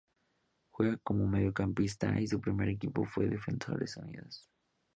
Juega 0.71 0.97
como 0.97 1.27
mediocampista 1.27 2.19
y 2.19 2.25
su 2.25 2.41
primer 2.41 2.69
equipo 2.69 3.05
fue 3.05 3.27
Defensores 3.27 3.97
Unidos. 3.97 4.49